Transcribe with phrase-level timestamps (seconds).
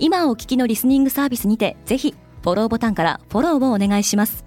[0.00, 4.44] 今お聞きのリスニングサービスにてぜひフォローボタンからフォローをお願いします。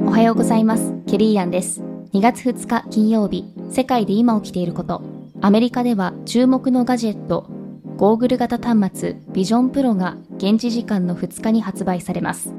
[0.00, 0.92] おはようございます。
[1.06, 1.82] ケリーアンです。
[2.12, 5.02] 2月2日金曜日世界で今起きていること。
[5.40, 7.46] アメリカでは注目のガジェット
[7.96, 12.52] ゴーグル型端末ビジョンプロが現地時間の2日に発売されます。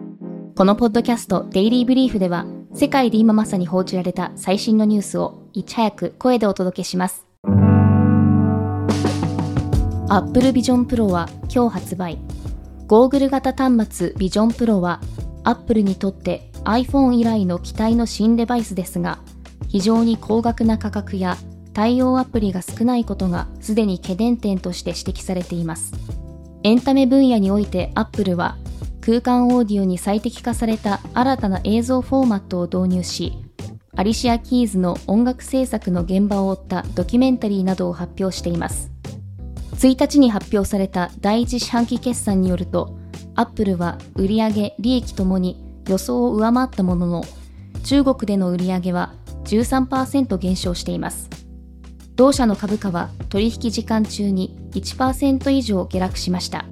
[0.55, 2.45] このポッドキャストデイリーブリーフでは
[2.77, 7.25] 世界で今まさに報じられた最新のニュースをいち早く声でお届けします。
[10.09, 12.19] Apple Vision Pro は今日発売。
[12.85, 15.01] ゴーグル型端末ビジョンプロは
[15.43, 19.17] Apple にとって iPhone 以来の期待の新デバイスですが
[19.67, 21.35] 非常に高額な価格や
[21.73, 25.93] 対応アプリが少ないことがすでに懸念点として指摘されています。
[26.61, 28.55] エンタメ分野において Apple は
[29.07, 33.33] 空間オーディオに最適化された新たな映像フォーマットを導入し
[33.95, 38.91] アリシア・キーズの音楽制作の現場を追ったドキュメンタリーなどを発表しています
[39.77, 42.97] 1日に発表された第一四半期決算によると、
[43.35, 45.55] アップルは売上利益ともに
[45.87, 47.23] 予想を上回ったものの、
[47.83, 49.13] 中国での売上は
[49.45, 51.29] 13%減少しています。
[52.15, 56.65] 同社の株価は取引時間中に1%以上下落しました。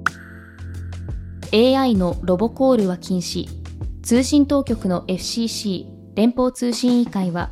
[1.56, 3.48] AI のロボコールは禁止。
[4.02, 7.50] 通信当局の FCC 連邦通信委員会は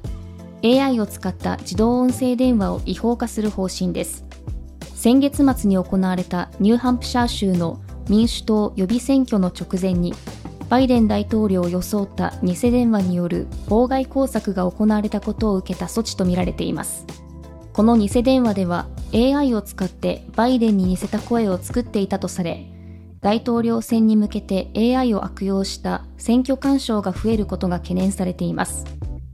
[0.62, 4.26] AI を使った自動音声電話を違法化する方針です。
[4.94, 10.12] 先月末に行われたニューハンプシャー州の民主党予備選挙の直前に
[10.68, 17.06] バイデン大統領を装った偽電話による妨害工作が行われたことを受けた措置とみられています
[17.72, 22.73] この偽電話では AI を使ってバイデンに似せた声を作っていたとされ
[23.24, 28.84] 大統領選に向けて AI を悪用した選挙干渉が増えることが懸念されています。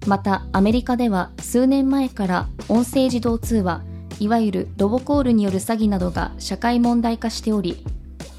[0.06, 3.83] またアメリカでは数年前から音声自動通話
[4.21, 7.84] いわゆるロボコールによる詐欺などが社会問題化しており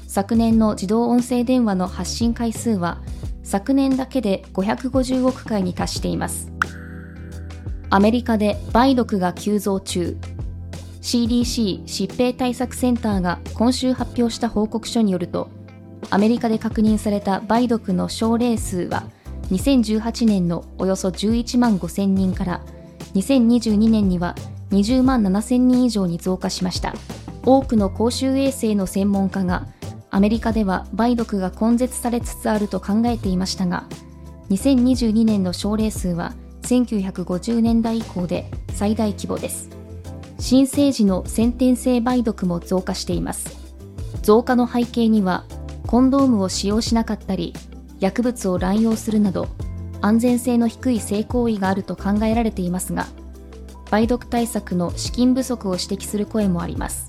[0.08, 3.02] 昨年の自動音声電話の発信回数は
[3.42, 6.50] 昨年だけで550億回に達しています。
[7.90, 10.16] アメリカで梅毒が急増中。
[11.02, 15.50] CDC 疾病対策センターが今週発表した報告書によると
[16.10, 19.04] アメリカで確認された梅毒の症例数は
[19.50, 22.62] 2018年のおよそ11万5000人から
[23.14, 24.34] 2022年には
[24.70, 26.94] 20万7000人以上に増加しました。
[27.44, 29.66] 多くの公衆衛生の専門家が
[30.10, 33.84] アメリカでは梅毒が根絶されつつあると考えていましたが
[34.50, 39.81] 2022年の症例数は1950年代以降で最大規模です。
[40.42, 43.56] 新生児の先天性梅毒も増加しています。
[44.22, 45.44] 増加の背景には
[45.86, 47.54] コンドームを使用しなかったり
[48.00, 49.46] 薬物を乱用するなど
[50.00, 53.06] 安全性の低い性行為があると考えられていますが
[53.92, 57.06] 梅毒対策の資金不足を指摘する声もあります。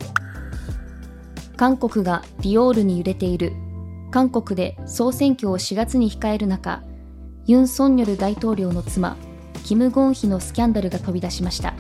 [1.58, 3.54] 韓国がディオールに揺れている。
[4.12, 6.84] 韓国で総選挙を4月に控える中
[7.48, 9.18] ユン・ソンニョル大統領の妻
[9.64, 11.74] キム・ゴンヒのスキャンダルが飛び出しました。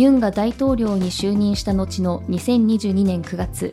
[0.00, 3.70] ユンが大統領に就任した後の2022年9月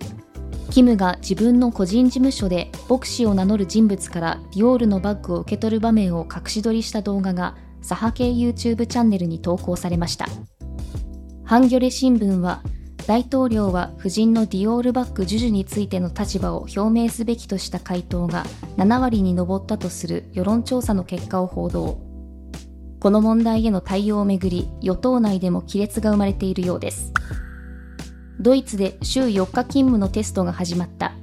[0.71, 10.27] キムが自分の個人事務所で牧師を名乗る人物からディオールのバッグを受け取る場面を隠し撮りした動画が左派系 YouTube チャンネルに投稿されました。
[11.45, 12.61] ハンギョレ新聞は、
[13.07, 18.43] 大統領は夫人のディオールバッグ授受についての立場を表明すべきとした回答が
[18.75, 22.06] 7割に上ったとする世論調査の結果を報道。
[22.99, 27.13] この問題への対応をめぐり、与党内でも亀裂が生まれているようです。
[28.39, 31.13] ドイツで週4日勤務のテストが始まった。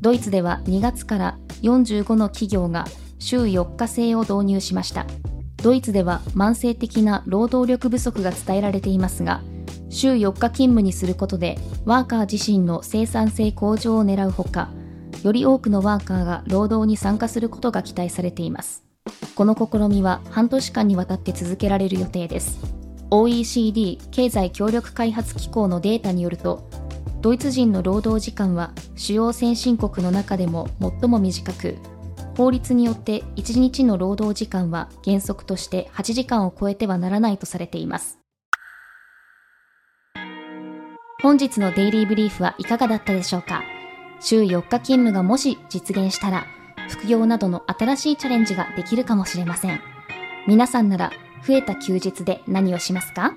[0.00, 2.86] ドイツでは2月から45の企業が
[3.18, 5.06] 週4日制を導入しました。
[5.62, 9.42] ドイツでは慢性的な労働力不足が伝えられていますが、
[9.90, 14.70] 週4日勤務にすることで、ワーカー自身の生産性向上を狙うほか、
[15.22, 18.91] より多くのワーカーが労働に参加することが期待されています。
[19.34, 22.60] この試みは半年間にわたって続けられる予定です。
[23.10, 26.68] OECD 経済協力開発機構のデータによると、
[27.20, 31.76] ドイツ人の労働時間は主要先進国の中でも最も短く、
[32.36, 38.18] 法律によって1日の労働時間は原則として8時間を超えてはならないとされています。
[41.22, 43.62] 本日のデイリーブリーフはいかがだったでしょうか？
[44.20, 46.46] 週4日勤務がもし実現したら、
[46.88, 49.80] 副業などの新しいチャレンジができるかもしれません。
[50.46, 51.10] 皆さんなら
[51.46, 53.34] 増えた休日で何をしますか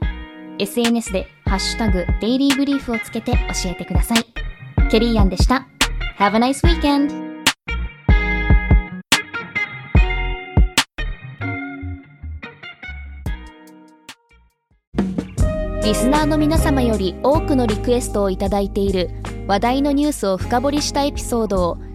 [0.60, 4.26] ?SNS でハッシュタグデイリーブリーフをつけて教えてください。
[4.90, 5.68] ケリーアンでした。
[6.18, 7.36] Have a nice weekend!
[15.84, 19.12] リスナーの皆様より多くのリクエストをいただいている
[19.48, 21.78] 話題のニュースを深掘りしたエピソードを